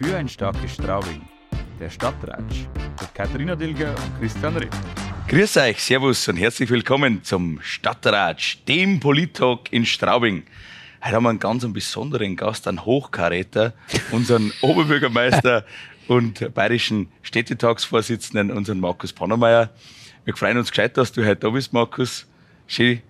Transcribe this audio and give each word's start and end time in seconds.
Für 0.00 0.16
ein 0.16 0.28
starkes 0.28 0.74
Straubing. 0.74 1.22
Der 1.80 1.90
Stadtratsch 1.90 2.68
mit 3.00 3.14
Katharina 3.14 3.56
Dilger 3.56 3.96
und 3.96 4.20
Christian 4.20 4.56
Ripp. 4.56 4.70
Grüß 5.26 5.56
euch, 5.56 5.82
Servus 5.82 6.28
und 6.28 6.36
herzlich 6.36 6.70
willkommen 6.70 7.24
zum 7.24 7.58
Stadtratsch, 7.62 8.58
dem 8.68 9.00
Polit-Talk 9.00 9.72
in 9.72 9.84
Straubing. 9.84 10.44
Heute 11.02 11.16
haben 11.16 11.24
wir 11.24 11.30
einen 11.30 11.40
ganz 11.40 11.66
besonderen 11.72 12.36
Gast, 12.36 12.68
einen 12.68 12.84
Hochkaräter, 12.84 13.72
unseren 14.12 14.52
Oberbürgermeister 14.60 15.66
und 16.06 16.54
bayerischen 16.54 17.10
Städtetagsvorsitzenden, 17.22 18.52
unseren 18.52 18.78
Markus 18.78 19.12
Pannermeier. 19.12 19.70
Wir 20.24 20.36
freuen 20.36 20.58
uns 20.58 20.70
gescheit, 20.70 20.96
dass 20.96 21.10
du 21.10 21.26
heute 21.26 21.40
da 21.40 21.50
bist, 21.50 21.72
Markus. 21.72 22.24
Schön. 22.68 23.02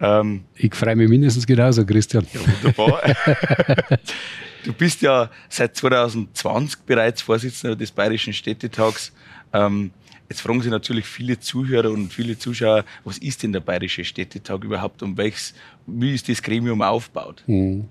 Ähm, 0.00 0.44
ich 0.54 0.74
freue 0.74 0.96
mich 0.96 1.08
mindestens 1.08 1.46
genauso, 1.46 1.84
Christian. 1.84 2.26
Ja, 2.32 2.40
wunderbar. 2.40 3.02
du 4.64 4.72
bist 4.72 5.02
ja 5.02 5.30
seit 5.48 5.76
2020 5.76 6.80
bereits 6.80 7.22
Vorsitzender 7.22 7.76
des 7.76 7.90
Bayerischen 7.90 8.32
Städtetags. 8.32 9.12
Ähm, 9.52 9.90
jetzt 10.28 10.40
fragen 10.40 10.60
sich 10.62 10.70
natürlich 10.70 11.06
viele 11.06 11.40
Zuhörer 11.40 11.90
und 11.90 12.12
viele 12.12 12.38
Zuschauer, 12.38 12.84
was 13.04 13.18
ist 13.18 13.42
denn 13.42 13.52
der 13.52 13.60
Bayerische 13.60 14.04
Städtetag 14.04 14.62
überhaupt 14.64 15.02
und 15.02 15.16
welches, 15.16 15.54
wie 15.86 16.14
ist 16.14 16.28
das 16.28 16.42
Gremium 16.42 16.82
aufgebaut? 16.82 17.42
Hm. 17.46 17.86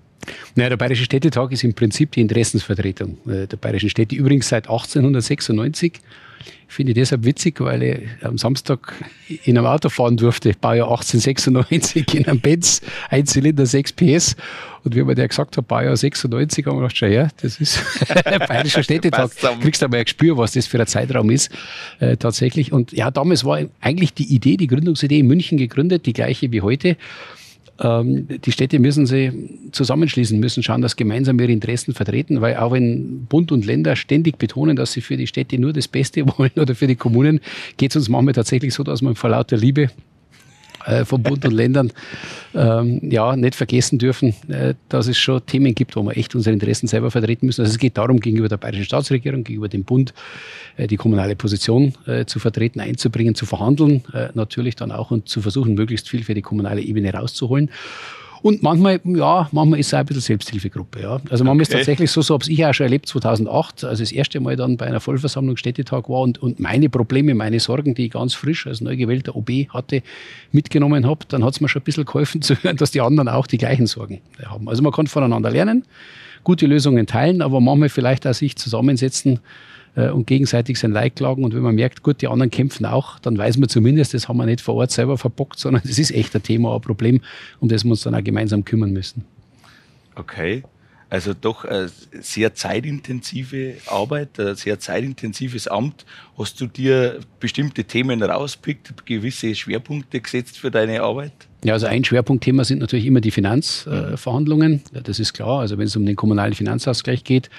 Naja, 0.56 0.70
der 0.70 0.78
Bayerische 0.78 1.06
Städtetag 1.06 1.52
ist 1.52 1.64
im 1.64 1.74
Prinzip 1.74 2.12
die 2.12 2.22
Interessensvertretung 2.22 3.18
äh, 3.28 3.48
der 3.48 3.58
bayerischen 3.58 3.90
Städte, 3.90 4.16
übrigens 4.16 4.50
seit 4.50 4.68
1896. 4.68 6.00
Ich 6.68 6.74
finde 6.74 6.92
ich 6.92 6.96
deshalb 6.96 7.24
witzig, 7.24 7.60
weil 7.62 7.82
ich 7.84 8.00
am 8.24 8.38
Samstag 8.38 8.94
in 9.46 9.58
einem 9.58 9.68
Auto 9.68 9.90
fahren 9.90 10.18
durfte, 10.18 10.52
Baujahr 10.60 10.90
1896, 10.90 12.14
in 12.14 12.28
einem 12.28 12.40
Benz, 12.40 12.82
Einzylinder 13.10 13.66
6 13.66 13.94
PS. 13.94 14.36
Und 14.84 14.96
wie 14.96 15.04
man 15.04 15.16
der 15.16 15.28
gesagt 15.28 15.58
hat, 15.58 15.68
Baujahr 15.68 15.96
96, 15.96 16.66
haben 16.66 16.78
wir 16.78 16.82
gedacht, 16.82 16.98
schon 16.98 17.12
ja, 17.12 17.30
das 17.42 17.60
ist 17.60 17.82
der 18.26 18.40
Bayerische 18.40 18.84
Städtetag. 18.84 19.32
Kriegst 19.62 19.82
du 19.82 19.88
mal 19.88 19.98
ein 19.98 20.04
Gespür, 20.06 20.38
was 20.38 20.54
das 20.54 20.68
für 20.68 20.80
ein 20.80 20.88
Zeitraum 20.88 21.30
ist, 21.30 21.52
äh, 22.00 22.18
tatsächlich. 22.18 22.72
Und 22.72 22.92
ja, 22.92 23.12
damals 23.12 23.44
war 23.44 23.60
eigentlich 23.82 24.14
die 24.14 24.34
Idee, 24.34 24.58
die 24.58 24.68
Gründungsidee 24.68 25.20
in 25.20 25.28
München 25.28 25.58
gegründet, 25.58 26.06
die 26.06 26.14
gleiche 26.14 26.52
wie 26.52 26.62
heute. 26.62 26.98
Ähm, 27.80 28.28
die 28.28 28.52
Städte 28.52 28.80
müssen 28.80 29.06
sich 29.06 29.32
zusammenschließen, 29.72 30.40
müssen 30.40 30.64
schauen, 30.64 30.82
dass 30.82 30.96
gemeinsam 30.96 31.40
ihre 31.40 31.52
Interessen 31.52 31.94
vertreten, 31.94 32.42
weil 32.42 32.58
auch 32.58 32.72
wenn 32.72 33.26
Bund 33.26 33.52
und 33.52 33.66
Länder 33.66 33.96
ständig 33.96 34.38
betonen, 34.38 34.76
dass 34.76 34.94
sie 34.94 35.02
für 35.02 35.18
die 35.18 35.28
Städte 35.28 35.60
nur 35.60 35.74
das 35.74 35.88
Beste 35.88 36.26
wollen 36.38 36.52
oder 36.56 36.76
für 36.76 36.88
die 36.88 36.96
Kommunen, 36.96 37.40
geht 37.78 37.92
es 37.92 37.96
uns 37.96 38.10
manchmal 38.10 38.34
tatsächlich 38.34 38.74
so, 38.74 38.84
dass 38.84 39.02
man 39.02 39.16
vor 39.16 39.30
lauter 39.30 39.58
Liebe 39.58 39.90
äh, 40.88 41.06
von 41.06 41.22
Bund 41.22 41.46
und 41.46 41.52
Ländern 41.52 41.92
ähm, 42.56 43.00
ja, 43.04 43.36
nicht 43.36 43.56
vergessen 43.56 44.00
dürfen, 44.00 44.34
äh, 44.48 44.74
dass 44.90 45.08
es 45.08 45.18
schon 45.18 45.46
Themen 45.46 45.76
gibt, 45.76 45.96
wo 45.96 46.04
wir 46.04 46.18
echt 46.18 46.34
unsere 46.34 46.54
Interessen 46.54 46.88
selber 46.88 47.12
vertreten 47.12 47.46
müssen. 47.46 47.62
Also 47.62 47.72
es 47.72 47.78
geht 47.78 47.98
darum, 47.98 48.20
gegenüber 48.20 48.50
der 48.50 48.58
bayerischen 48.58 48.86
Staatsregierung, 48.86 49.44
gegenüber 49.44 49.68
dem 49.68 49.84
Bund 49.84 50.14
äh, 50.78 50.88
die 50.88 50.98
kommunale 50.98 51.36
Position 51.36 51.94
äh, 52.06 52.26
zu 52.26 52.40
vertreten, 52.40 52.80
einzubringen, 52.80 53.36
zu 53.36 53.46
verhandeln, 53.46 54.04
äh, 54.14 54.30
natürlich 54.34 54.76
dann 54.76 54.92
auch 54.92 55.12
und 55.12 55.30
zu 55.30 55.42
versuchen, 55.42 55.74
möglichst 55.74 56.10
viel 56.10 56.24
für 56.24 56.34
die 56.34 56.42
kommunale 56.42 56.82
Ebene 56.82 57.14
rauszuholen. 57.14 57.70
Und 58.42 58.64
manchmal, 58.64 59.00
ja, 59.04 59.50
manchmal 59.52 59.80
ist 59.80 59.88
es 59.88 59.94
auch 59.94 60.00
ein 60.00 60.06
bisschen 60.06 60.22
Selbsthilfegruppe. 60.22 61.02
Ja. 61.02 61.22
Also 61.30 61.44
manchmal 61.44 61.56
okay. 61.56 61.62
ist 61.64 61.72
tatsächlich 61.72 62.12
so, 62.12 62.22
so 62.22 62.34
habe 62.34 62.46
ich 62.50 62.66
auch 62.66 62.74
schon 62.74 62.86
erlebt, 62.86 63.08
2008, 63.08 63.84
als 63.84 64.00
ich 64.00 64.10
das 64.10 64.12
erste 64.12 64.40
Mal 64.40 64.56
dann 64.56 64.78
bei 64.78 64.86
einer 64.88 65.00
Vollversammlung 65.00 65.58
Städtetag 65.58 66.10
war 66.10 66.22
und, 66.22 66.42
und 66.42 66.60
meine 66.60 66.90
Probleme, 66.90 67.34
meine 67.36 67.60
Sorgen, 67.60 67.96
die 67.96 68.06
ich 68.06 68.12
ganz 68.12 68.34
frisch 68.34 68.68
als 68.68 68.82
neu 68.82 68.96
gewählter 68.96 69.36
OB 69.36 69.50
hatte, 69.70 70.04
mitgenommen 70.52 71.06
habe, 71.06 71.26
dann 71.28 71.44
hat 71.44 71.54
es 71.54 71.62
mir 71.62 71.70
schon 71.70 71.82
ein 71.82 71.86
bisschen 71.86 72.06
geholfen 72.06 72.42
zu 72.44 72.56
hören, 72.56 72.78
dass 72.78 72.92
die 72.92 73.02
anderen 73.02 73.30
auch 73.30 73.48
die 73.48 73.58
gleichen 73.58 73.88
Sorgen 73.88 74.22
haben. 74.46 74.70
Also 74.70 74.84
man 74.84 74.92
kann 74.92 75.08
voneinander 75.08 75.50
lernen, 75.50 75.84
gute 76.44 76.68
Lösungen 76.68 77.08
teilen, 77.08 77.42
aber 77.42 77.60
manchmal 77.60 77.90
vielleicht 77.90 78.28
auch 78.28 78.34
sich 78.34 78.56
zusammensetzen, 78.56 79.40
äh, 79.96 80.10
und 80.10 80.28
gegenseitig 80.28 80.80
sein 80.80 80.92
Leid 80.92 81.16
klagen. 81.16 81.44
Und 81.44 81.54
wenn 81.54 81.62
man 81.62 81.76
merkt, 81.76 82.04
gut, 82.04 82.22
die 82.22 82.28
anderen 82.28 82.52
kämpfen 82.52 82.86
auch, 82.86 83.20
dann 83.20 83.38
weiß 83.38 83.58
man 83.58 83.70
zumindest, 83.70 84.14
das 84.14 84.28
haben 84.28 84.38
wir 84.38 84.46
nicht 84.46 84.62
vor 84.62 84.76
Ort 84.76 84.92
selber 84.92 85.18
verbockt, 85.18 85.60
sondern 85.60 85.82
das 85.86 86.00
ist 86.00 86.12
echt 86.12 86.36
ein 86.36 86.44
Thema, 86.44 86.76
ein 86.76 86.82
Problem, 86.82 87.22
um 87.60 87.70
das 87.70 87.84
wir 87.84 87.92
uns 87.92 88.02
dann 88.02 88.16
auch 88.16 88.24
gemeinsam 88.24 88.66
kümmern 88.66 88.92
müssen. 88.92 89.26
Okay. 90.16 90.64
Also 91.10 91.34
doch 91.34 91.64
eine 91.64 91.90
sehr 92.20 92.54
zeitintensive 92.54 93.76
Arbeit, 93.88 94.40
ein 94.40 94.56
sehr 94.56 94.78
zeitintensives 94.78 95.68
Amt. 95.70 96.06
Hast 96.38 96.60
du 96.60 96.68
dir 96.68 97.22
bestimmte 97.40 97.86
Themen 97.86 98.22
rauspickt, 98.22 99.06
gewisse 99.06 99.56
Schwerpunkte 99.56 100.20
gesetzt 100.20 100.58
für 100.58 100.70
deine 100.70 101.02
Arbeit? 101.04 101.32
Ja, 101.64 101.74
also 101.74 101.86
ein 101.88 102.04
Schwerpunktthema 102.04 102.66
sind 102.66 102.80
natürlich 102.80 103.06
immer 103.06 103.22
die 103.22 103.32
Finanzverhandlungen. 103.32 104.82
Äh, 104.94 105.02
das 105.02 105.20
ist 105.20 105.34
klar. 105.34 105.62
Also 105.62 105.78
wenn 105.78 105.88
es 105.88 105.96
um 105.96 106.06
den 106.06 106.18
kommunalen 106.18 106.54
Finanzausgleich 106.54 107.24
geht, 107.24 107.48
äh, 107.48 107.50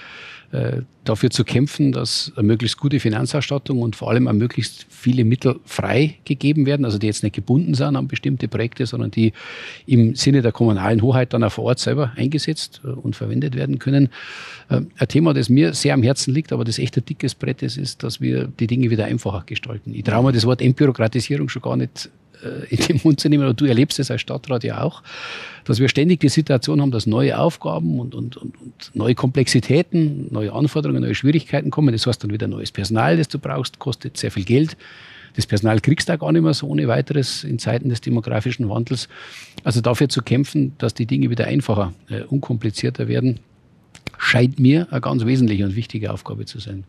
dafür 1.04 1.30
zu 1.30 1.44
kämpfen, 1.44 1.92
dass 1.92 2.32
eine 2.36 2.46
möglichst 2.46 2.78
gute 2.78 3.00
Finanzausstattung 3.00 3.82
und 3.82 3.96
vor 3.96 4.10
allem 4.10 4.28
auch 4.28 4.32
möglichst 4.32 4.86
viele 4.88 5.24
Mittel 5.24 5.60
frei 5.64 6.16
gegeben 6.24 6.66
werden, 6.66 6.84
also 6.84 6.98
die 6.98 7.06
jetzt 7.06 7.22
nicht 7.22 7.34
gebunden 7.34 7.74
sind 7.74 7.96
an 7.96 8.08
bestimmte 8.08 8.48
Projekte, 8.48 8.86
sondern 8.86 9.10
die 9.10 9.32
im 9.86 10.14
Sinne 10.14 10.42
der 10.42 10.52
kommunalen 10.52 11.02
Hoheit 11.02 11.32
dann 11.32 11.44
auch 11.44 11.52
vor 11.52 11.64
Ort 11.64 11.78
selber 11.78 12.12
eingesetzt 12.16 12.80
äh, 12.84 12.88
und 12.88 13.16
verwendet 13.16 13.56
werden 13.56 13.78
können. 13.78 14.08
Äh, 14.68 14.82
ein 14.98 15.08
Thema, 15.08 15.34
das 15.34 15.48
mir 15.48 15.74
sehr 15.74 15.94
am 15.94 16.02
Herzen 16.02 16.32
liegt, 16.32 16.52
aber 16.52 16.64
das 16.64 16.78
echt 16.78 16.96
ein 16.96 17.04
dickes 17.04 17.34
Brett 17.34 17.62
ist, 17.62 17.76
ist, 17.76 18.02
dass 18.02 18.20
wir 18.20 18.46
die 18.46 18.66
Dinge 18.66 18.90
wieder 18.90 19.06
einfacher 19.06 19.42
gestalten. 19.44 19.94
Ich 19.94 20.04
traue 20.04 20.24
mir 20.24 20.32
das 20.32 20.46
Wort 20.46 20.62
Entbürokratisierung 20.62 21.48
schon 21.48 21.62
gar 21.62 21.76
nicht 21.76 22.10
äh, 22.42 22.74
in 22.74 22.78
den 22.78 23.00
Mund 23.02 23.20
zu 23.20 23.28
nehmen, 23.28 23.44
oder 23.44 23.54
du 23.54 23.64
erlebst 23.64 23.98
es 23.98 24.10
als 24.10 24.20
Stadtrat 24.20 24.64
ja 24.64 24.82
auch, 24.82 25.02
dass 25.64 25.80
wir 25.80 25.88
ständig 25.88 26.20
die 26.20 26.28
Situation 26.28 26.80
haben, 26.80 26.90
dass 26.90 27.06
neue 27.06 27.38
Aufgaben 27.38 27.98
und, 27.98 28.14
und, 28.14 28.36
und 28.36 28.52
neue 28.94 29.14
Komplexitäten, 29.14 30.28
neue 30.38 30.52
Anforderungen, 30.52 31.02
neue 31.02 31.14
Schwierigkeiten 31.14 31.70
kommen. 31.70 31.92
Das 31.92 32.06
heißt 32.06 32.22
dann 32.22 32.32
wieder 32.32 32.48
neues 32.48 32.72
Personal, 32.72 33.16
das 33.16 33.28
du 33.28 33.38
brauchst, 33.38 33.78
kostet 33.78 34.16
sehr 34.16 34.30
viel 34.30 34.44
Geld. 34.44 34.76
Das 35.34 35.46
Personal 35.46 35.80
kriegst 35.80 36.08
du 36.08 36.14
auch 36.14 36.18
gar 36.18 36.32
nicht 36.32 36.42
mehr 36.42 36.54
so 36.54 36.66
ohne 36.66 36.88
weiteres 36.88 37.44
in 37.44 37.58
Zeiten 37.58 37.88
des 37.88 38.00
demografischen 38.00 38.68
Wandels. 38.68 39.08
Also 39.62 39.80
dafür 39.80 40.08
zu 40.08 40.22
kämpfen, 40.22 40.72
dass 40.78 40.94
die 40.94 41.06
Dinge 41.06 41.30
wieder 41.30 41.46
einfacher, 41.46 41.92
äh, 42.08 42.22
unkomplizierter 42.22 43.08
werden, 43.08 43.40
scheint 44.18 44.58
mir 44.58 44.88
eine 44.90 45.00
ganz 45.00 45.24
wesentliche 45.24 45.64
und 45.64 45.76
wichtige 45.76 46.12
Aufgabe 46.12 46.44
zu 46.44 46.58
sein. 46.58 46.84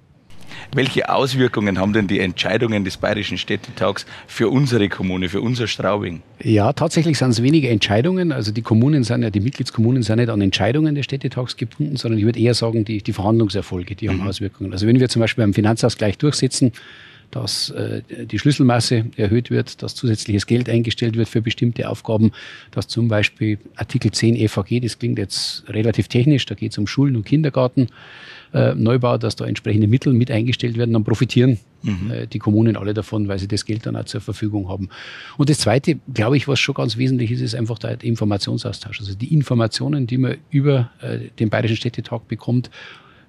Welche 0.74 1.10
Auswirkungen 1.10 1.80
haben 1.80 1.94
denn 1.94 2.08
die 2.08 2.20
Entscheidungen 2.20 2.84
des 2.84 2.98
Bayerischen 2.98 3.38
Städtetags 3.38 4.06
für 4.28 4.50
unsere 4.50 4.90
Kommune, 4.90 5.30
für 5.30 5.42
unser 5.42 5.68
Straubing? 5.68 6.22
Ja, 6.42 6.74
tatsächlich 6.74 7.18
sind 7.18 7.32
es 7.32 7.42
weniger 7.42 7.70
Entscheidungen. 7.70 8.32
Also 8.32 8.52
die 8.52 8.62
Kommunen 8.62 9.04
sind 9.04 9.24
ja, 9.24 9.30
die 9.30 9.40
Mitgliedskommunen 9.40 10.04
sind 10.04 10.18
nicht 10.18 10.30
an 10.30 10.42
Entscheidungen 10.42 10.96
des 10.96 11.06
Städtetags 11.06 11.58
gebunden, 11.58 11.96
sondern 11.96 12.20
ich 12.20 12.26
würde 12.26 12.40
eher 12.40 12.54
sagen, 12.54 12.86
die, 12.86 13.02
die 13.02 13.14
Verhandlungserfolge, 13.14 13.96
die 13.96 14.10
haben 14.10 14.22
mhm. 14.22 14.28
Auswirkungen. 14.28 14.72
Also 14.72 14.88
wenn 14.88 15.00
wir 15.00 15.10
zum 15.10 15.22
Beispiel 15.22 15.44
beim 15.44 15.54
Finanzausgleich 15.54 16.18
durchsetzen, 16.18 16.72
dass 17.32 17.70
äh, 17.72 18.02
die 18.26 18.40
Schlüsselmasse 18.40 19.06
erhöht 19.16 19.52
wird, 19.52 19.84
dass 19.84 19.96
zusätzliches 19.96 20.48
Geld 20.48 20.70
eingestellt 20.70 21.16
wird 21.16 21.30
für 21.30 21.42
bestimmte 21.42 21.90
Aufgaben, 21.90 22.32
dass 22.72 22.88
zum 22.88 23.08
Beispiel 23.08 23.60
Artikel 23.76 24.12
10 24.12 24.36
EVG, 24.36 24.80
das 24.82 25.00
klingt 25.00 25.20
jetzt 25.20 25.64
relativ 25.68 26.08
technisch, 26.08 26.46
da 26.46 26.56
geht 26.56 26.72
es 26.72 26.78
um 26.78 26.88
Schulen 26.88 27.16
und 27.16 27.26
Kindergarten, 27.26 27.88
äh, 28.54 28.74
Neubau, 28.76 29.18
dass 29.18 29.36
da 29.36 29.46
entsprechende 29.46 29.88
Mittel 29.88 30.14
mit 30.14 30.32
eingestellt 30.32 30.78
werden, 30.78 30.94
dann 30.94 31.04
profitieren 31.04 31.60
mhm. 31.84 32.12
äh, 32.12 32.28
die 32.28 32.40
Kommunen 32.40 32.76
alle 32.76 32.94
davon, 32.94 33.28
weil 33.28 33.40
sie 33.40 33.48
das 33.48 33.66
Geld 33.66 33.86
dann 33.86 33.96
auch 33.96 34.06
zur 34.06 34.22
Verfügung 34.22 34.70
haben. 34.70 34.90
Und 35.38 35.50
das 35.50 35.60
Zweite, 35.60 36.00
glaube 36.14 36.38
ich, 36.38 36.48
was 36.48 36.60
schon 36.60 36.76
ganz 36.76 36.98
wesentlich 36.98 37.32
ist, 37.32 37.42
ist 37.42 37.56
einfach 37.56 37.80
der 37.80 38.04
Informationsaustausch. 38.04 39.00
Also 39.00 39.16
die 39.16 39.34
Informationen, 39.34 40.08
die 40.08 40.18
man 40.18 40.38
über 40.50 40.92
äh, 41.02 41.30
den 41.40 41.50
Bayerischen 41.50 41.78
Städtetag 41.78 42.28
bekommt, 42.28 42.70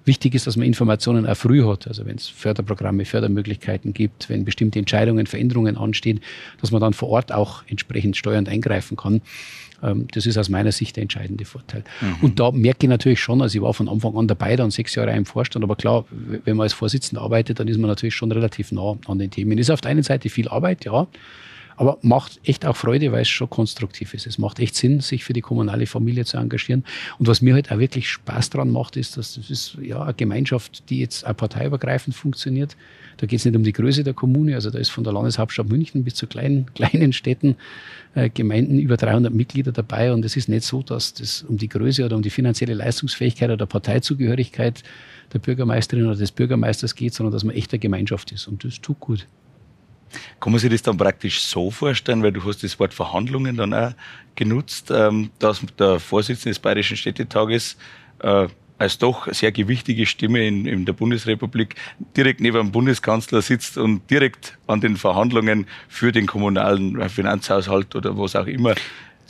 Wichtig 0.04 0.34
ist, 0.34 0.46
dass 0.46 0.56
man 0.56 0.66
Informationen 0.66 1.26
auch 1.26 1.36
früh 1.36 1.64
hat, 1.66 1.86
also 1.86 2.06
wenn 2.06 2.16
es 2.16 2.28
Förderprogramme, 2.28 3.04
Fördermöglichkeiten 3.04 3.92
gibt, 3.92 4.28
wenn 4.28 4.44
bestimmte 4.44 4.78
Entscheidungen, 4.78 5.26
Veränderungen 5.26 5.76
anstehen, 5.76 6.20
dass 6.60 6.70
man 6.70 6.80
dann 6.80 6.94
vor 6.94 7.10
Ort 7.10 7.32
auch 7.32 7.62
entsprechend 7.68 8.16
steuernd 8.16 8.48
eingreifen 8.48 8.96
kann. 8.96 9.20
Ähm, 9.82 10.06
das 10.12 10.26
ist 10.26 10.38
aus 10.38 10.48
meiner 10.48 10.72
Sicht 10.72 10.96
der 10.96 11.02
entscheidende 11.02 11.44
Vorteil. 11.44 11.84
Mhm. 12.00 12.16
Und 12.22 12.40
da 12.40 12.50
merke 12.50 12.86
ich 12.86 12.88
natürlich 12.88 13.20
schon, 13.20 13.42
also 13.42 13.56
ich 13.56 13.62
war 13.62 13.74
von 13.74 13.88
Anfang 13.88 14.16
an 14.16 14.26
dabei, 14.26 14.56
dann 14.56 14.70
sechs 14.70 14.94
Jahre 14.94 15.12
im 15.12 15.26
Vorstand, 15.26 15.64
aber 15.64 15.76
klar, 15.76 16.04
wenn 16.44 16.56
man 16.56 16.64
als 16.64 16.72
Vorsitzender 16.72 17.22
arbeitet, 17.22 17.60
dann 17.60 17.68
ist 17.68 17.78
man 17.78 17.88
natürlich 17.88 18.14
schon 18.14 18.32
relativ 18.32 18.72
nah 18.72 18.96
an 19.06 19.18
den 19.18 19.30
Themen. 19.30 19.58
Ist 19.58 19.70
auf 19.70 19.80
der 19.80 19.90
einen 19.90 20.02
Seite 20.02 20.30
viel 20.30 20.48
Arbeit, 20.48 20.84
ja, 20.84 21.06
aber 21.80 21.96
macht 22.02 22.40
echt 22.44 22.66
auch 22.66 22.76
Freude, 22.76 23.10
weil 23.10 23.22
es 23.22 23.30
schon 23.30 23.48
konstruktiv 23.48 24.12
ist. 24.12 24.26
Es 24.26 24.36
macht 24.36 24.58
echt 24.60 24.74
Sinn, 24.74 25.00
sich 25.00 25.24
für 25.24 25.32
die 25.32 25.40
kommunale 25.40 25.86
Familie 25.86 26.26
zu 26.26 26.36
engagieren. 26.36 26.84
Und 27.18 27.26
was 27.26 27.40
mir 27.40 27.54
halt 27.54 27.72
auch 27.72 27.78
wirklich 27.78 28.10
Spaß 28.10 28.50
dran 28.50 28.70
macht, 28.70 28.98
ist, 28.98 29.16
dass 29.16 29.36
das 29.36 29.48
ist 29.48 29.78
ja 29.80 30.02
eine 30.02 30.12
Gemeinschaft, 30.12 30.90
die 30.90 31.00
jetzt 31.00 31.26
auch 31.26 31.34
parteiübergreifend 31.34 32.14
funktioniert. 32.14 32.76
Da 33.16 33.26
geht 33.26 33.38
es 33.38 33.46
nicht 33.46 33.56
um 33.56 33.62
die 33.62 33.72
Größe 33.72 34.04
der 34.04 34.12
Kommune, 34.12 34.56
also 34.56 34.68
da 34.68 34.78
ist 34.78 34.90
von 34.90 35.04
der 35.04 35.14
Landeshauptstadt 35.14 35.70
München 35.70 36.04
bis 36.04 36.16
zu 36.16 36.26
kleinen, 36.26 36.66
kleinen 36.74 37.14
Städten, 37.14 37.56
äh, 38.14 38.28
Gemeinden 38.28 38.78
über 38.78 38.98
300 38.98 39.32
Mitglieder 39.32 39.72
dabei. 39.72 40.12
Und 40.12 40.22
es 40.26 40.36
ist 40.36 40.50
nicht 40.50 40.64
so, 40.64 40.82
dass 40.82 41.14
das 41.14 41.44
um 41.44 41.56
die 41.56 41.70
Größe 41.70 42.04
oder 42.04 42.14
um 42.14 42.20
die 42.20 42.28
finanzielle 42.28 42.74
Leistungsfähigkeit 42.74 43.48
oder 43.48 43.64
Parteizugehörigkeit 43.64 44.82
der 45.32 45.38
Bürgermeisterin 45.38 46.04
oder 46.04 46.16
des 46.16 46.30
Bürgermeisters 46.30 46.94
geht, 46.94 47.14
sondern 47.14 47.32
dass 47.32 47.42
man 47.42 47.56
echt 47.56 47.72
eine 47.72 47.78
Gemeinschaft 47.78 48.32
ist. 48.32 48.48
Und 48.48 48.64
das 48.64 48.82
tut 48.82 49.00
gut. 49.00 49.26
Kann 50.40 50.52
man 50.52 50.58
sich 50.58 50.70
das 50.70 50.82
dann 50.82 50.96
praktisch 50.96 51.42
so 51.42 51.70
vorstellen, 51.70 52.22
weil 52.22 52.32
du 52.32 52.42
hast 52.44 52.62
das 52.62 52.78
Wort 52.80 52.94
Verhandlungen 52.94 53.56
dann 53.56 53.74
auch 53.74 53.92
genutzt, 54.34 54.90
ähm, 54.90 55.30
dass 55.38 55.60
der 55.78 56.00
Vorsitzende 56.00 56.50
des 56.50 56.58
Bayerischen 56.58 56.96
Städtetages 56.96 57.76
äh, 58.20 58.48
als 58.78 58.96
doch 58.96 59.30
sehr 59.30 59.52
gewichtige 59.52 60.06
Stimme 60.06 60.46
in, 60.46 60.64
in 60.64 60.86
der 60.86 60.94
Bundesrepublik 60.94 61.74
direkt 62.16 62.40
neben 62.40 62.56
dem 62.56 62.72
Bundeskanzler 62.72 63.42
sitzt 63.42 63.76
und 63.76 64.10
direkt 64.10 64.56
an 64.66 64.80
den 64.80 64.96
Verhandlungen 64.96 65.66
für 65.88 66.12
den 66.12 66.26
kommunalen 66.26 67.06
Finanzhaushalt 67.10 67.94
oder 67.94 68.16
was 68.16 68.34
auch 68.34 68.46
immer 68.46 68.74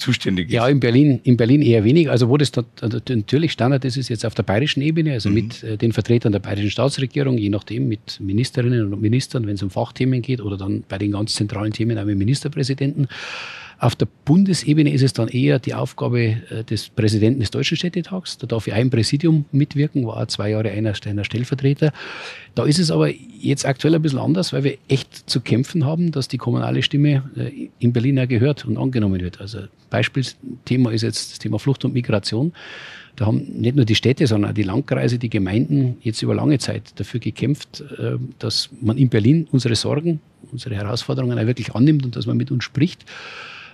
zuständig 0.00 0.49
ist. 0.49 0.55
Ja, 0.55 0.67
in 0.69 0.81
Berlin, 0.81 1.20
in 1.23 1.37
Berlin 1.37 1.62
eher 1.62 1.85
wenig. 1.85 2.11
Also 2.11 2.29
wo 2.29 2.37
das 2.37 2.50
da, 2.50 2.64
natürlich 3.08 3.52
Standard 3.52 3.85
ist, 3.85 3.97
ist 3.97 4.08
jetzt 4.08 4.26
auf 4.26 4.35
der 4.35 4.43
bayerischen 4.43 4.82
Ebene, 4.82 5.12
also 5.12 5.29
mhm. 5.29 5.35
mit 5.35 5.62
äh, 5.62 5.76
den 5.76 5.93
Vertretern 5.93 6.32
der 6.32 6.41
bayerischen 6.41 6.70
Staatsregierung, 6.70 7.38
je 7.38 7.50
nachdem 7.50 7.88
mit 7.88 8.19
Ministerinnen 8.20 8.93
und 8.93 9.00
Ministern, 9.00 9.47
wenn 9.47 9.55
es 9.55 9.62
um 9.62 9.70
Fachthemen 9.70 10.23
geht 10.23 10.41
oder 10.41 10.56
dann 10.56 10.85
bei 10.88 10.99
den 10.99 11.12
ganz 11.12 11.35
zentralen 11.35 11.73
Themen 11.73 11.99
auch 11.99 12.05
mit 12.05 12.19
Ministerpräsidenten. 12.19 13.08
Auf 13.81 13.97
der 13.97 14.09
Bundesebene 14.27 14.93
ist 14.93 15.03
es 15.03 15.15
dann 15.15 15.29
eher 15.29 15.59
die 15.59 15.73
Aufgabe 15.73 16.21
äh, 16.21 16.65
des 16.65 16.91
Präsidenten 16.91 17.41
des 17.41 17.50
Deutschen 17.50 17.79
Städtetags. 17.79 18.37
Da 18.37 18.47
darf 18.47 18.67
ich 18.67 18.75
ein 18.75 18.91
Präsidium 18.91 19.47
mitwirken, 19.53 20.06
war 20.06 20.19
auch 20.19 20.27
zwei 20.27 20.50
Jahre 20.50 20.71
einer, 20.71 20.93
einer 21.06 21.25
Stellvertreter. 21.25 21.91
Da 22.55 22.65
ist 22.65 22.79
es 22.79 22.91
aber 22.91 23.09
jetzt 23.09 23.65
aktuell 23.65 23.94
ein 23.94 24.03
bisschen 24.03 24.19
anders, 24.19 24.53
weil 24.53 24.65
wir 24.65 24.79
echt 24.88 25.31
zu 25.31 25.41
kämpfen 25.41 25.87
haben, 25.87 26.12
dass 26.12 26.29
die 26.29 26.37
kommunale 26.37 26.82
Stimme 26.82 27.31
äh, 27.37 27.71
in 27.79 27.94
Berlin 27.94 28.19
ja 28.19 28.27
gehört 28.27 28.67
und 28.67 28.77
angenommen 28.77 29.19
wird. 29.19 29.41
Also 29.41 29.61
Beispielsthema 29.88 30.91
ist 30.91 31.00
jetzt 31.00 31.32
das 31.32 31.38
Thema 31.38 31.59
Flucht 31.59 31.82
und 31.87 31.94
Migration. 31.94 32.53
Da 33.20 33.26
haben 33.26 33.44
nicht 33.61 33.76
nur 33.76 33.84
die 33.84 33.94
Städte, 33.94 34.26
sondern 34.26 34.52
auch 34.52 34.55
die 34.55 34.62
Landkreise, 34.62 35.19
die 35.19 35.28
Gemeinden 35.28 35.99
jetzt 36.00 36.22
über 36.22 36.34
lange 36.34 36.58
Zeit 36.58 36.99
dafür 36.99 37.20
gekämpft, 37.20 37.82
äh, 37.99 38.17
dass 38.38 38.70
man 38.81 38.96
in 38.96 39.11
Berlin 39.11 39.46
unsere 39.52 39.75
Sorgen, 39.75 40.20
unsere 40.50 40.75
Herausforderungen 40.75 41.38
auch 41.38 41.44
wirklich 41.44 41.75
annimmt 41.75 42.06
und 42.06 42.17
dass 42.17 42.25
man 42.25 42.38
mit 42.38 42.50
uns 42.50 42.64
spricht. 42.64 43.05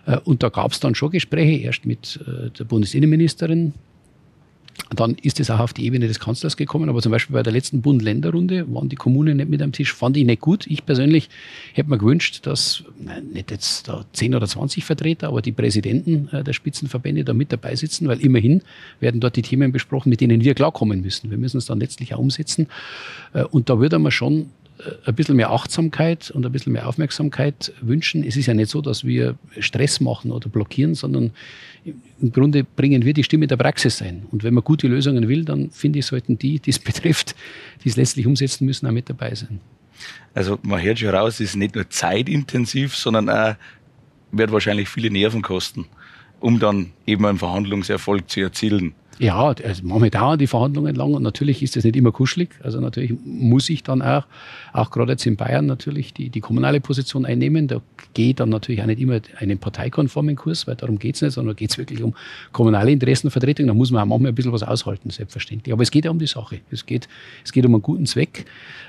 Äh, 0.04 0.18
und 0.24 0.42
da 0.42 0.48
gab 0.48 0.72
es 0.72 0.80
dann 0.80 0.96
schon 0.96 1.12
Gespräche, 1.12 1.62
erst 1.62 1.86
mit 1.86 2.18
äh, 2.26 2.50
der 2.50 2.64
Bundesinnenministerin. 2.64 3.72
Dann 4.90 5.16
ist 5.20 5.40
es 5.40 5.50
auch 5.50 5.58
auf 5.58 5.72
die 5.72 5.84
Ebene 5.84 6.06
des 6.06 6.20
Kanzlers 6.20 6.56
gekommen, 6.56 6.88
aber 6.88 7.02
zum 7.02 7.10
Beispiel 7.10 7.34
bei 7.34 7.42
der 7.42 7.52
letzten 7.52 7.82
Bund-Länder-Runde 7.82 8.72
waren 8.72 8.88
die 8.88 8.96
Kommunen 8.96 9.38
nicht 9.38 9.48
mit 9.48 9.60
am 9.60 9.72
Tisch. 9.72 9.92
Fand 9.92 10.16
ich 10.16 10.24
nicht 10.24 10.40
gut. 10.40 10.66
Ich 10.68 10.86
persönlich 10.86 11.28
hätte 11.72 11.90
mir 11.90 11.98
gewünscht, 11.98 12.46
dass 12.46 12.84
nicht 13.32 13.50
jetzt 13.50 13.88
da 13.88 14.04
10 14.12 14.34
oder 14.36 14.46
20 14.46 14.84
Vertreter, 14.84 15.28
aber 15.28 15.42
die 15.42 15.52
Präsidenten 15.52 16.28
äh, 16.32 16.44
der 16.44 16.52
Spitzenverbände 16.52 17.24
da 17.24 17.34
mit 17.34 17.52
dabei 17.52 17.74
sitzen, 17.74 18.06
weil 18.06 18.20
immerhin 18.20 18.62
werden 19.00 19.20
dort 19.20 19.36
die 19.36 19.42
Themen 19.42 19.72
besprochen, 19.72 20.10
mit 20.10 20.20
denen 20.20 20.42
wir 20.42 20.54
klarkommen 20.54 21.00
müssen. 21.00 21.30
Wir 21.30 21.38
müssen 21.38 21.58
es 21.58 21.66
dann 21.66 21.80
letztlich 21.80 22.14
auch 22.14 22.18
umsetzen. 22.18 22.68
Und 23.50 23.68
da 23.68 23.78
würde 23.78 23.98
man 23.98 24.12
schon 24.12 24.50
ein 25.04 25.14
bisschen 25.14 25.36
mehr 25.36 25.50
Achtsamkeit 25.50 26.30
und 26.30 26.44
ein 26.44 26.52
bisschen 26.52 26.72
mehr 26.72 26.86
Aufmerksamkeit 26.86 27.72
wünschen. 27.80 28.24
Es 28.24 28.36
ist 28.36 28.46
ja 28.46 28.54
nicht 28.54 28.70
so, 28.70 28.80
dass 28.80 29.04
wir 29.04 29.36
Stress 29.58 30.00
machen 30.00 30.30
oder 30.30 30.48
blockieren, 30.48 30.94
sondern 30.94 31.32
im 31.84 32.32
Grunde 32.32 32.64
bringen 32.64 33.04
wir 33.04 33.14
die 33.14 33.24
Stimme 33.24 33.46
der 33.46 33.56
Praxis 33.56 34.02
ein. 34.02 34.26
Und 34.30 34.44
wenn 34.44 34.54
man 34.54 34.64
gute 34.64 34.88
Lösungen 34.88 35.28
will, 35.28 35.44
dann 35.44 35.70
finde 35.70 36.00
ich, 36.00 36.06
sollten 36.06 36.38
die, 36.38 36.58
die 36.58 36.70
es 36.70 36.78
betrifft, 36.80 37.34
die 37.84 37.88
es 37.88 37.96
letztlich 37.96 38.26
umsetzen 38.26 38.66
müssen, 38.66 38.86
auch 38.86 38.92
mit 38.92 39.08
dabei 39.08 39.34
sein. 39.34 39.60
Also 40.34 40.58
man 40.62 40.82
hört 40.82 40.98
schon 40.98 41.08
raus, 41.08 41.34
es 41.34 41.40
ist 41.40 41.56
nicht 41.56 41.74
nur 41.74 41.88
zeitintensiv, 41.88 42.94
sondern 42.94 43.30
auch 43.30 43.54
wird 44.32 44.52
wahrscheinlich 44.52 44.88
viele 44.88 45.10
Nerven 45.10 45.40
kosten, 45.40 45.86
um 46.40 46.58
dann 46.58 46.92
eben 47.06 47.24
einen 47.24 47.38
Verhandlungserfolg 47.38 48.28
zu 48.28 48.40
erzielen. 48.40 48.94
Ja, 49.18 49.46
also 49.48 49.82
manchmal 49.82 50.10
dauern 50.10 50.38
die 50.38 50.46
Verhandlungen 50.46 50.94
lang 50.94 51.14
und 51.14 51.22
natürlich 51.22 51.62
ist 51.62 51.74
das 51.74 51.84
nicht 51.84 51.96
immer 51.96 52.12
kuschelig. 52.12 52.50
Also 52.62 52.80
natürlich 52.80 53.14
muss 53.24 53.70
ich 53.70 53.82
dann 53.82 54.02
auch, 54.02 54.24
auch 54.74 54.90
gerade 54.90 55.12
jetzt 55.12 55.24
in 55.24 55.36
Bayern 55.36 55.64
natürlich 55.64 56.12
die, 56.12 56.28
die 56.28 56.40
kommunale 56.40 56.80
Position 56.80 57.24
einnehmen. 57.24 57.66
Da 57.66 57.80
geht 58.12 58.40
dann 58.40 58.50
natürlich 58.50 58.82
auch 58.82 58.86
nicht 58.86 59.00
immer 59.00 59.20
einen 59.38 59.58
parteikonformen 59.58 60.36
Kurs, 60.36 60.66
weil 60.66 60.76
darum 60.76 60.98
geht's 60.98 61.22
nicht, 61.22 61.32
sondern 61.32 61.56
geht 61.56 61.70
es 61.70 61.78
wirklich 61.78 62.02
um 62.02 62.14
kommunale 62.52 62.90
Interessenvertretung. 62.90 63.66
Da 63.66 63.74
muss 63.74 63.90
man 63.90 64.02
auch 64.02 64.06
manchmal 64.06 64.32
ein 64.32 64.34
bisschen 64.34 64.52
was 64.52 64.62
aushalten, 64.62 65.08
selbstverständlich. 65.08 65.72
Aber 65.72 65.82
es 65.82 65.90
geht 65.90 66.04
ja 66.04 66.10
um 66.10 66.18
die 66.18 66.26
Sache. 66.26 66.60
Es 66.70 66.84
geht, 66.84 67.08
es 67.42 67.52
geht 67.52 67.64
um 67.64 67.74
einen 67.74 67.82
guten 67.82 68.04
Zweck. 68.04 68.44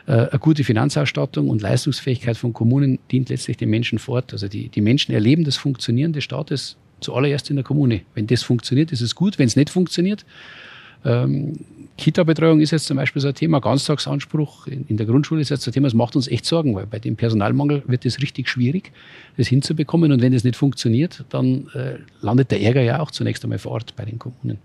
Äh, 0.07 0.11
eine 0.11 0.39
gute 0.39 0.65
Finanzausstattung 0.65 1.47
und 1.47 1.61
Leistungsfähigkeit 1.61 2.35
von 2.35 2.51
Kommunen 2.51 2.99
dient 3.11 3.29
letztlich 3.29 3.55
den 3.55 3.69
Menschen 3.69 3.97
fort. 3.97 4.33
Also 4.33 4.49
die, 4.49 4.67
die 4.67 4.81
Menschen 4.81 5.13
erleben 5.13 5.45
das 5.45 5.55
Funktionieren 5.55 6.11
des 6.11 6.25
Staates 6.25 6.75
zuallererst 6.99 7.49
in 7.49 7.55
der 7.55 7.65
Kommune. 7.65 8.01
Wenn 8.13 8.27
das 8.27 8.43
funktioniert, 8.43 8.91
ist 8.91 9.01
es 9.01 9.15
gut. 9.15 9.39
Wenn 9.39 9.47
es 9.47 9.55
nicht 9.55 9.69
funktioniert, 9.69 10.25
ähm, 11.05 11.53
Kita-Betreuung 11.97 12.61
ist 12.61 12.71
jetzt 12.71 12.85
zum 12.85 12.97
Beispiel 12.97 13.21
so 13.21 13.27
ein 13.27 13.33
Thema, 13.33 13.59
Ganztagsanspruch 13.59 14.67
in, 14.67 14.85
in, 14.87 14.97
der 14.97 15.07
Grundschule 15.07 15.41
ist 15.41 15.49
jetzt 15.49 15.67
ein 15.67 15.73
Thema, 15.73 15.87
das 15.87 15.95
macht 15.95 16.15
uns 16.15 16.27
echt 16.27 16.45
Sorgen, 16.45 16.75
weil 16.75 16.85
bei 16.85 16.99
dem 16.99 17.15
Personalmangel 17.15 17.83
wird 17.87 18.05
es 18.05 18.21
richtig 18.21 18.49
schwierig, 18.49 18.91
das 19.35 19.47
hinzubekommen. 19.47 20.11
Und 20.11 20.21
wenn 20.21 20.33
das 20.33 20.43
nicht 20.43 20.55
funktioniert, 20.55 21.25
dann 21.29 21.69
äh, 21.73 21.95
landet 22.21 22.51
der 22.51 22.61
Ärger 22.61 22.81
ja 22.81 22.99
auch 22.99 23.11
zunächst 23.11 23.43
einmal 23.43 23.59
vor 23.59 23.71
Ort 23.71 23.95
bei 23.95 24.05
den 24.05 24.19
Kommunen. 24.19 24.59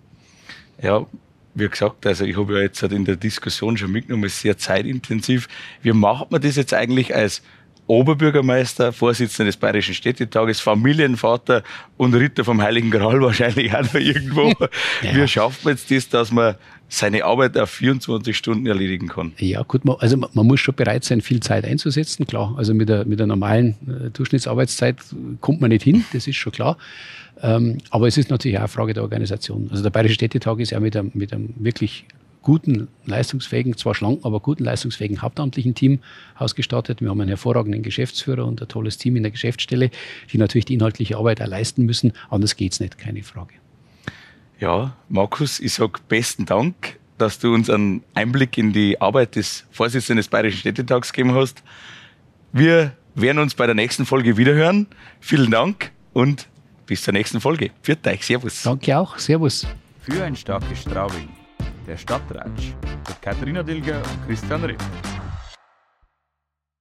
Ja, 0.83 1.07
wie 1.55 1.69
gesagt, 1.69 2.07
also 2.07 2.25
ich 2.25 2.37
habe 2.37 2.55
ja 2.55 2.61
jetzt 2.61 2.83
in 2.83 3.05
der 3.05 3.17
Diskussion 3.17 3.77
schon 3.77 3.93
mitgenommen, 3.93 4.25
es 4.25 4.35
ist 4.35 4.41
sehr 4.41 4.59
zeitintensiv. 4.59 5.49
Wie 5.83 5.93
macht 5.93 6.31
man 6.31 6.41
das 6.41 6.57
jetzt 6.57 6.75
eigentlich 6.75 7.15
als 7.15 7.43
Oberbürgermeister, 7.87 8.93
Vorsitzender 8.93 9.49
des 9.49 9.57
Bayerischen 9.57 9.95
Städtetages, 9.95 10.61
Familienvater 10.61 11.63
und 11.97 12.15
Ritter 12.15 12.45
vom 12.45 12.63
Heiligen 12.63 12.91
Gral 12.91 13.21
wahrscheinlich 13.23 13.75
auch 13.75 13.83
noch 13.83 13.95
irgendwo. 13.95 14.53
ja. 15.03 15.15
Wie 15.15 15.29
schafft 15.29 15.65
man 15.65 15.75
jetzt 15.75 15.91
das, 15.91 16.09
dass 16.09 16.33
man 16.33 16.55
seine 16.89 17.25
Arbeit 17.25 17.57
auf 17.57 17.71
24 17.71 18.37
Stunden 18.37 18.67
erledigen 18.67 19.09
kann? 19.09 19.33
Ja, 19.39 19.63
gut, 19.63 19.85
man, 19.85 19.97
also 19.99 20.17
man 20.17 20.47
muss 20.47 20.61
schon 20.61 20.75
bereit 20.75 21.05
sein, 21.05 21.21
viel 21.23 21.41
Zeit 21.41 21.65
einzusetzen, 21.65 22.27
klar. 22.27 22.55
Also 22.57 22.75
mit 22.75 22.89
der, 22.89 23.05
mit 23.07 23.19
der 23.19 23.27
normalen 23.27 23.77
äh, 23.87 24.11
Durchschnittsarbeitszeit 24.11 24.97
kommt 25.41 25.61
man 25.61 25.71
nicht 25.71 25.85
hin, 25.85 26.05
das 26.13 26.27
ist 26.27 26.37
schon 26.37 26.53
klar. 26.53 26.77
Ähm, 27.41 27.79
aber 27.91 28.07
es 28.09 28.19
ist 28.19 28.31
natürlich 28.31 28.59
auch 28.59 28.63
eine 28.63 28.69
Frage 28.69 28.95
der 28.95 29.03
Organisation. 29.03 29.69
Also 29.71 29.83
der 29.83 29.91
Bayerische 29.91 30.15
Städtetag 30.15 30.61
ist 30.61 30.71
ja 30.71 30.81
mit 30.81 30.97
einem, 30.97 31.11
mit 31.15 31.33
einem 31.33 31.55
wirklich 31.57 32.05
guten, 32.43 32.89
leistungsfähigen, 33.07 33.77
zwar 33.77 33.95
schlanken, 33.95 34.25
aber 34.25 34.41
guten, 34.41 34.65
leistungsfähigen 34.65 35.23
hauptamtlichen 35.23 35.75
Team 35.75 36.01
ausgestattet. 36.37 37.01
Wir 37.01 37.09
haben 37.09 37.21
einen 37.21 37.29
hervorragenden 37.29 37.83
Geschäftsführer 37.83 38.47
und 38.47 38.61
ein 38.61 38.69
tolles 38.69 38.99
Team 38.99 39.17
in 39.17 39.23
der 39.23 39.33
Geschäftsstelle, 39.33 39.91
die 40.33 40.39
natürlich 40.39 40.67
die 40.67 40.75
inhaltliche 40.75 41.17
Arbeit 41.17 41.41
auch 41.41 41.47
leisten 41.47 41.85
müssen. 41.87 42.13
Anders 42.31 42.57
geht 42.57 42.73
es 42.73 42.81
nicht, 42.81 42.99
keine 42.99 43.23
Frage. 43.23 43.55
Ja, 44.61 44.97
Markus, 45.09 45.61
ich 45.61 45.73
sage 45.73 46.01
besten 46.09 46.47
Dank, 46.47 46.99
dass 47.19 47.39
du 47.39 47.55
uns 47.55 47.71
einen 47.71 48.03
Einblick 48.15 48.59
in 48.59 48.73
die 48.73 49.01
Arbeit 49.01 49.37
des 49.37 49.65
Vorsitzenden 49.71 50.19
des 50.19 50.29
Bayerischen 50.29 50.59
Städtetags 50.59 51.13
gegeben 51.13 51.35
hast. 51.35 51.63
Wir 52.53 52.93
werden 53.15 53.39
uns 53.39 53.55
bei 53.55 53.67
der 53.67 53.75
nächsten 53.75 54.07
Folge 54.07 54.37
wiederhören. 54.37 54.87
Vielen 55.21 55.51
Dank 55.51 55.91
und 56.13 56.49
bis 56.87 57.03
zur 57.03 57.13
nächsten 57.13 57.41
Folge. 57.41 57.71
Viert 57.83 58.07
euch, 58.07 58.25
Servus. 58.25 58.63
Danke 58.63 58.97
auch, 58.97 59.19
Servus. 59.19 59.67
Für 60.01 60.25
ein 60.25 60.35
starkes 60.35 60.81
Straubing 60.81 61.29
der 61.87 61.97
Stadtratsch 61.97 62.75
mit 63.09 63.23
Katharina 63.23 63.63
Dilger 63.63 63.97
und 63.97 64.27
Christian 64.27 64.65
Ritt. 64.65 64.83